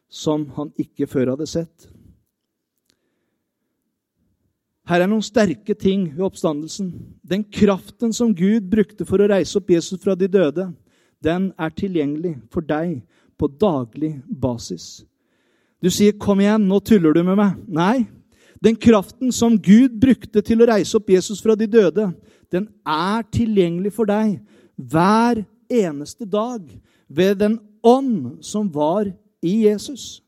[0.10, 1.90] som han ikke før hadde sett.
[4.86, 6.92] Her er noen sterke ting ved oppstandelsen.
[7.26, 10.68] Den kraften som Gud brukte for å reise opp Jesus fra de døde,
[11.26, 13.00] den er tilgjengelig for deg
[13.36, 15.04] på daglig basis.
[15.82, 17.58] Du sier 'Kom igjen, nå tuller du med meg'.
[17.68, 18.08] Nei.
[18.62, 22.14] Den kraften som Gud brukte til å reise opp Jesus fra de døde,
[22.52, 24.40] den er tilgjengelig for deg
[24.78, 26.62] hver eneste dag
[27.10, 29.06] ved den ånd som var
[29.42, 30.22] i Jesus.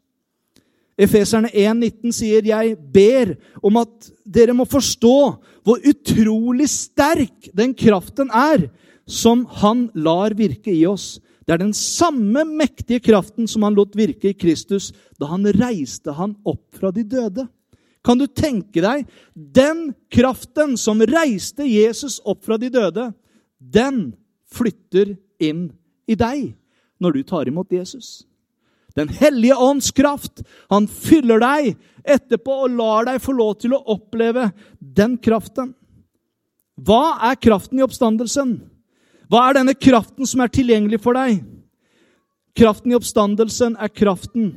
[0.98, 5.18] Efeserne 1,19 sier, 'Jeg ber om at dere må forstå
[5.64, 8.70] hvor utrolig sterk den kraften er
[9.06, 13.93] som Han lar virke i oss.' Det er den samme mektige kraften som han lot
[13.95, 17.45] virke i Kristus da han reiste han opp fra de døde.
[18.04, 23.14] Kan du tenke deg den kraften som reiste Jesus opp fra de døde,
[23.60, 24.12] den
[24.52, 25.70] flytter inn
[26.04, 26.52] i deg
[27.00, 28.26] når du tar imot Jesus.
[28.98, 30.41] Den hellige ånds kraft.
[30.74, 31.76] Han fyller deg
[32.08, 35.74] etterpå og lar deg få lov til å oppleve den kraften.
[36.78, 38.58] Hva er kraften i oppstandelsen?
[39.28, 41.43] Hva er denne kraften som er tilgjengelig for deg?
[42.58, 44.52] Kraften i oppstandelsen er kraften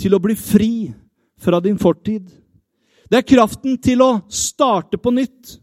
[0.00, 0.90] til å bli fri
[1.40, 2.26] fra din fortid.
[3.10, 5.56] Det er kraften til å starte på nytt.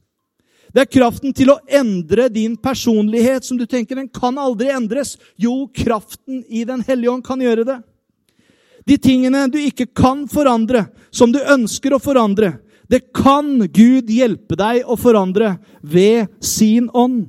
[0.73, 5.15] Det er kraften til å endre din personlighet, som du tenker den kan aldri endres.
[5.39, 7.77] Jo, kraften i Den hellige ånd kan gjøre det.
[8.87, 14.55] De tingene du ikke kan forandre, som du ønsker å forandre, Det kan Gud hjelpe
[14.55, 17.25] deg å forandre ved sin ånd.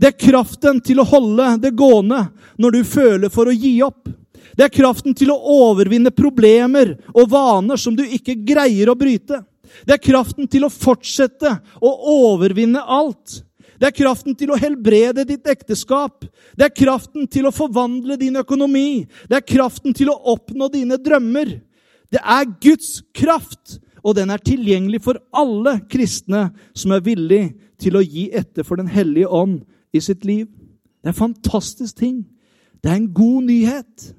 [0.00, 2.22] Det er kraften til å holde det gående
[2.56, 4.08] når du føler for å gi opp.
[4.56, 9.42] Det er kraften til å overvinne problemer og vaner som du ikke greier å bryte.
[9.84, 11.92] Det er kraften til å fortsette å
[12.32, 13.42] overvinne alt.
[13.80, 16.26] Det er kraften til å helbrede ditt ekteskap.
[16.52, 19.06] Det er kraften til å forvandle din økonomi.
[19.24, 21.54] Det er kraften til å oppnå dine drømmer.
[22.12, 27.44] Det er Guds kraft, og den er tilgjengelig for alle kristne som er villig
[27.80, 29.62] til å gi etter for Den hellige ånd
[29.96, 30.46] i sitt liv.
[31.00, 32.24] Det er en fantastisk ting.
[32.84, 34.10] Det er en god nyhet.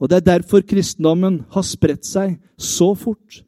[0.00, 3.42] Og det er derfor kristendommen har spredt seg så fort.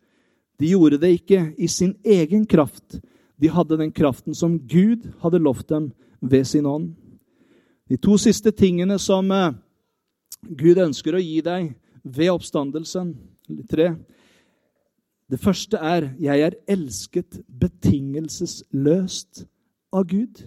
[0.61, 2.98] De gjorde det ikke i sin egen kraft,
[3.41, 6.93] de hadde den kraften som Gud hadde lovt dem ved sin ånd.
[7.89, 9.55] De to siste tingene som eh,
[10.43, 11.72] Gud ønsker å gi deg
[12.03, 13.14] ved oppstandelsen
[13.70, 13.95] Tre.
[15.30, 19.47] Det første er 'Jeg er elsket betingelsesløst
[19.93, 20.45] av Gud'.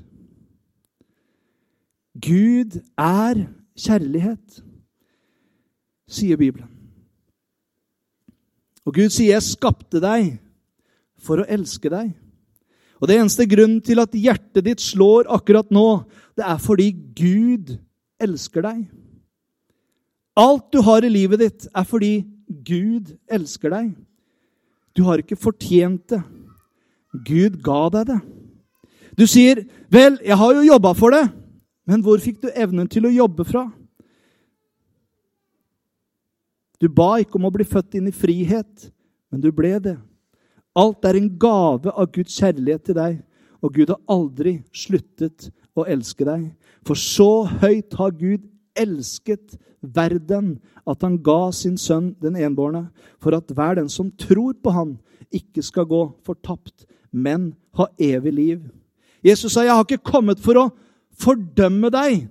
[2.13, 4.63] Gud er kjærlighet,
[6.07, 6.69] sier Bibelen.
[8.85, 10.39] Og Gud sier 'Jeg skapte deg
[11.17, 12.13] for å elske deg'.
[13.01, 16.03] Og Det eneste grunnen til at hjertet ditt slår akkurat nå,
[16.37, 17.73] det er fordi Gud
[18.21, 18.83] elsker deg.
[20.37, 23.89] Alt du har i livet ditt, er fordi Gud elsker deg.
[24.93, 26.21] Du har ikke fortjent det.
[27.25, 28.21] Gud ga deg det.
[29.17, 31.31] Du sier, 'Vel, jeg har jo jobba for det.'
[31.85, 33.65] Men hvor fikk du evnen til å jobbe fra?
[36.79, 38.91] Du ba ikke om å bli født inn i frihet,
[39.31, 39.97] men du ble det.
[40.77, 43.17] Alt er en gave av Guds kjærlighet til deg,
[43.61, 46.47] og Gud har aldri sluttet å elske deg.
[46.87, 48.47] For så høyt har Gud
[48.79, 50.55] elsket verden
[50.87, 52.87] at han ga sin sønn den enbårne,
[53.19, 54.95] for at hver den som tror på han,
[55.31, 58.61] ikke skal gå fortapt, men ha evig liv.
[59.23, 60.71] Jesus sa, 'Jeg har ikke kommet for å
[61.13, 62.27] fordømme deg.'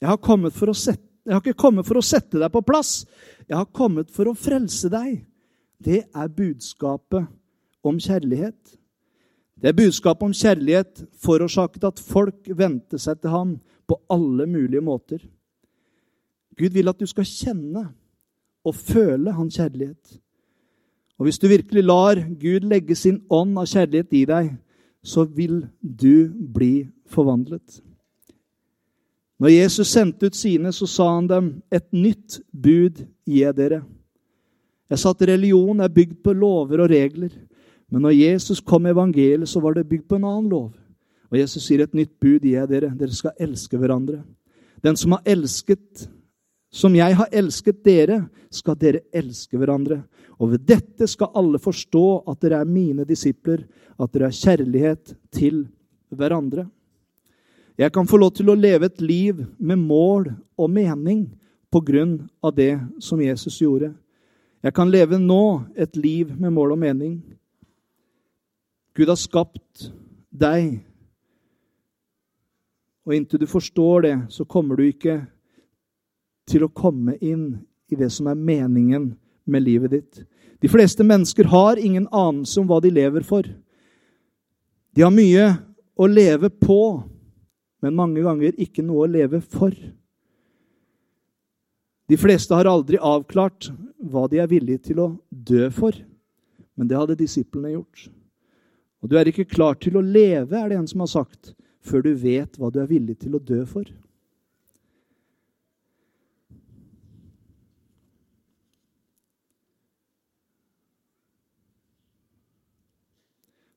[0.00, 3.06] 'Jeg har, sette, jeg har ikke kommet for å sette deg på plass.'
[3.48, 5.24] 'Jeg har kommet for å frelse deg.'
[5.80, 7.26] Det er budskapet
[7.88, 8.76] om kjærlighet.
[9.62, 13.54] Det budskapet om kjærlighet forårsaket at folk vendte seg til ham
[13.88, 15.22] på alle mulige måter.
[16.58, 17.86] Gud vil at du skal kjenne
[18.64, 20.18] og føle hans kjærlighet.
[21.18, 24.52] Og hvis du virkelig lar Gud legge sin ånd av kjærlighet i deg,
[25.04, 27.82] så vil du bli forvandlet.
[29.38, 33.84] Når Jesus sendte ut sine, så sa han dem, 'Et nytt bud gir dere.'
[34.90, 37.30] Jeg sa at religion er bygd på lover og regler.
[37.94, 40.72] Men når Jesus kom med evangeliet, så var det bygd på en annen lov.
[41.30, 42.88] Og Jesus sier et nytt bud gir jeg dere.
[42.98, 44.16] Dere skal elske hverandre.
[44.82, 46.08] Den som har elsket,
[46.74, 50.00] som jeg har elsket dere, skal dere elske hverandre.
[50.42, 53.62] Og ved dette skal alle forstå at dere er mine disipler,
[53.94, 55.62] at dere har kjærlighet til
[56.10, 56.66] hverandre.
[57.78, 61.28] Jeg kan få lov til å leve et liv med mål og mening
[61.70, 63.92] på grunn av det som Jesus gjorde.
[64.66, 67.16] Jeg kan leve nå et liv med mål og mening
[68.94, 69.88] Gud har skapt
[70.30, 70.78] deg.
[73.04, 75.18] Og inntil du forstår det, så kommer du ikke
[76.48, 77.48] til å komme inn
[77.90, 79.10] i det som er meningen
[79.44, 80.22] med livet ditt.
[80.62, 83.44] De fleste mennesker har ingen anelse om hva de lever for.
[84.94, 85.50] De har mye
[85.98, 87.02] å leve på,
[87.82, 89.74] men mange ganger ikke noe å leve for.
[92.08, 95.96] De fleste har aldri avklart hva de er villige til å dø for,
[96.76, 98.06] men det hadde disiplene gjort.
[99.04, 101.50] Og du er ikke klar til å leve, er det en som har sagt,
[101.84, 103.84] før du vet hva du er villig til å dø for.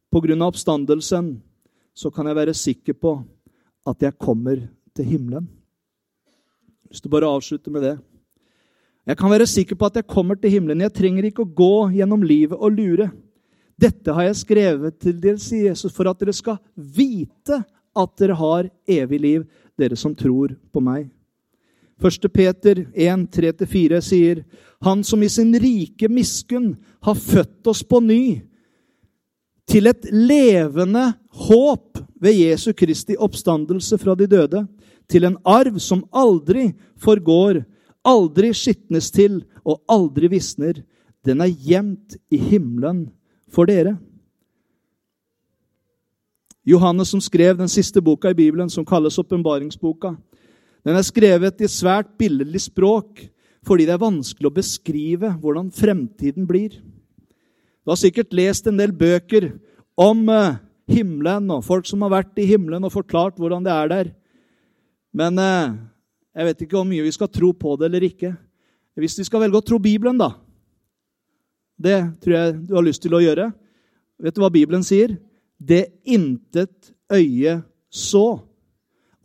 [0.07, 1.33] På grunn av oppstandelsen
[1.91, 3.17] så kan jeg være sikker på
[3.83, 4.63] at jeg kommer
[4.95, 5.51] til himmelen.
[6.87, 7.97] Hvis du bare avslutter med det.
[9.03, 10.87] Jeg kan være sikker på at jeg kommer til himmelen.
[10.87, 13.11] Jeg trenger ikke å gå gjennom livet og lure.
[13.77, 17.61] Dette har jeg skrevet til dere, sier Jesus, for at dere skal vite
[17.97, 19.45] at dere har evig liv,
[19.77, 21.05] dere som tror på meg.
[22.01, 22.27] 1.
[22.33, 24.43] Peter 1, 3-4 sier,
[24.81, 26.75] Han som i sin rike miskunn
[27.05, 28.41] har født oss på ny,
[29.67, 31.09] til et levende
[31.47, 34.63] håp ved Jesu Kristi oppstandelse fra de døde,
[35.09, 36.71] til en arv som aldri
[37.01, 37.61] forgår,
[38.07, 40.79] aldri skitnes til og aldri visner.
[41.25, 43.07] Den er gjemt i himmelen
[43.51, 43.95] for dere.
[46.67, 50.17] Johannes, som skrev den siste boka i Bibelen, som kalles åpenbaringsboka,
[50.83, 53.25] den er skrevet i svært billedlig språk
[53.67, 56.77] fordi det er vanskelig å beskrive hvordan fremtiden blir.
[57.83, 59.49] Du har sikkert lest en del bøker
[59.99, 63.91] om eh, himmelen og folk som har vært i himmelen og forklart hvordan det er
[63.91, 64.11] der.
[65.11, 65.75] Men eh,
[66.37, 68.31] jeg vet ikke hvor mye vi skal tro på det eller ikke.
[68.95, 70.31] Hvis vi skal velge å tro Bibelen, da
[71.77, 73.51] Det tror jeg du har lyst til å gjøre.
[74.17, 75.13] Vet du hva Bibelen sier?
[75.57, 77.59] Det intet øye
[77.89, 78.25] så,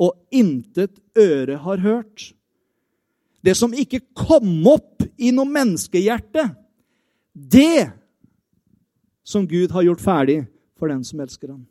[0.03, 2.33] og intet øre har hørt.
[3.43, 6.47] Det som ikke kom opp i noe menneskehjerte,
[7.33, 7.91] det
[9.25, 10.39] som Gud har gjort ferdig
[10.79, 11.65] for den som elsker ham.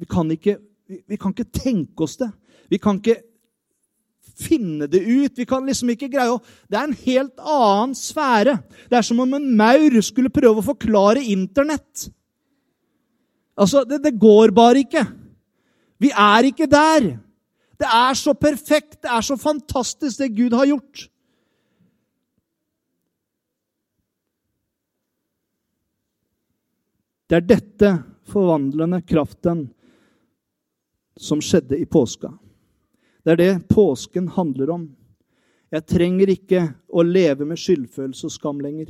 [0.00, 0.58] Vi kan ikke,
[0.88, 2.30] vi kan ikke tenke oss det.
[2.72, 3.20] Vi kan ikke
[4.40, 5.36] finne det ut.
[5.38, 8.58] Vi kan liksom ikke greie å Det er en helt annen sfære.
[8.88, 12.08] Det er som om en maur skulle prøve å forklare Internett.
[13.60, 15.04] Altså, det, det går bare ikke.
[16.00, 17.12] Vi er ikke der.
[17.80, 21.06] Det er så perfekt, det er så fantastisk, det Gud har gjort.
[27.30, 27.90] Det er dette
[28.28, 29.68] forvandlende kraften
[31.20, 32.32] som skjedde i påska.
[33.24, 34.88] Det er det påsken handler om.
[35.70, 38.88] Jeg trenger ikke å leve med skyldfølelse og skam lenger.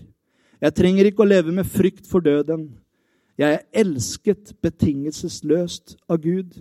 [0.60, 2.68] Jeg trenger ikke å leve med frykt for døden.
[3.40, 6.58] Jeg er elsket betingelsesløst av Gud.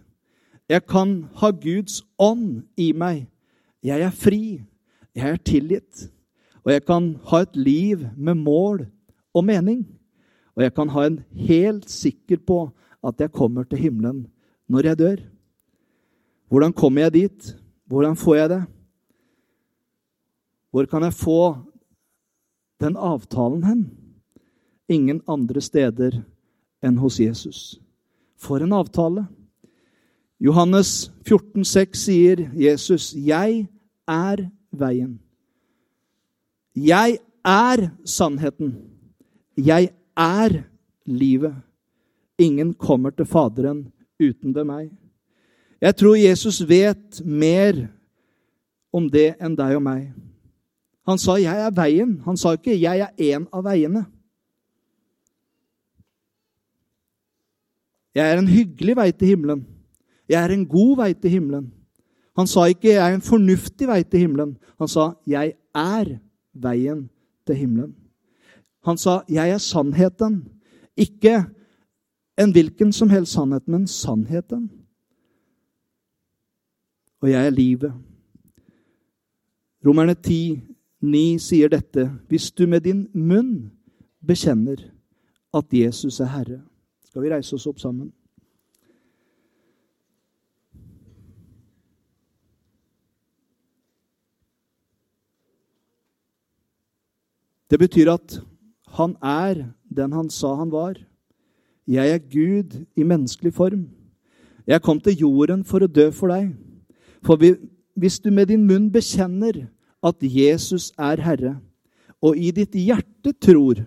[0.70, 3.28] Jeg kan ha Guds ånd i meg.
[3.84, 4.62] Jeg er fri.
[5.16, 6.08] Jeg er tilgitt.
[6.66, 8.86] Og jeg kan ha et liv med mål
[9.36, 9.86] og mening.
[10.56, 12.62] Og jeg kan ha en helt sikker på
[13.06, 14.26] at jeg kommer til himmelen
[14.70, 15.20] når jeg dør.
[16.50, 17.56] Hvordan kommer jeg dit?
[17.86, 18.62] Hvordan får jeg det?
[20.72, 21.42] Hvor kan jeg få
[22.82, 23.84] den avtalen hen?
[24.90, 26.22] Ingen andre steder
[26.86, 27.80] enn hos Jesus.
[28.38, 29.28] For en avtale!
[30.40, 33.68] Johannes 14, 14,6 sier Jesus, 'Jeg
[34.08, 35.20] er veien'.
[36.76, 38.76] Jeg er sannheten.
[39.58, 40.64] Jeg er
[41.06, 41.56] livet.
[42.38, 44.90] Ingen kommer til Faderen uten ved meg.
[45.82, 47.88] Jeg tror Jesus vet mer
[48.92, 50.10] om det enn deg og meg.
[51.08, 52.22] Han sa 'jeg er veien'.
[52.24, 54.06] Han sa ikke 'jeg er en av veiene'.
[58.16, 59.66] Jeg er en hyggelig vei til himmelen.
[60.30, 61.72] Jeg er en god vei til himmelen.
[62.38, 64.58] Han sa ikke 'jeg er en fornuftig vei til himmelen'.
[64.80, 66.20] Han sa 'jeg er
[66.54, 67.10] veien
[67.48, 67.94] til himmelen'.
[68.86, 70.44] Han sa 'jeg er sannheten'.
[70.98, 71.46] Ikke
[72.38, 74.79] en hvilken som helst sannhet, men sannheten
[77.22, 77.94] og jeg er livet.
[79.86, 80.62] Romerne 10,
[81.02, 82.10] 9 sier dette.
[82.28, 83.72] Hvis du med din munn
[84.26, 84.82] bekjenner
[85.54, 86.62] at Jesus er Herre.
[87.08, 88.12] Skal vi reise oss opp sammen?
[97.70, 98.40] Det betyr at
[98.98, 100.98] han er den han sa han var.
[101.88, 103.90] Jeg er Gud i menneskelig form.
[104.68, 106.52] Jeg kom til jorden for å dø for deg.
[107.26, 107.40] For
[108.00, 109.68] hvis du med din munn bekjenner
[110.04, 111.58] at Jesus er Herre,
[112.24, 113.86] og i ditt hjerte tror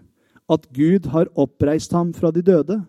[0.53, 2.83] at Gud har oppreist ham fra de døde,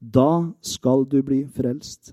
[0.00, 2.12] da skal du bli frelst.